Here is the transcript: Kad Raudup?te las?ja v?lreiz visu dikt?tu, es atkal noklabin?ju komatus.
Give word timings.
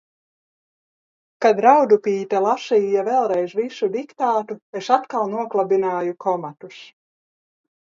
Kad 1.45 1.59
Raudup?te 1.65 2.39
las?ja 2.45 3.03
v?lreiz 3.11 3.53
visu 3.61 3.91
dikt?tu, 3.99 4.59
es 4.81 4.91
atkal 4.99 5.31
noklabin?ju 5.37 6.19
komatus. 6.29 6.83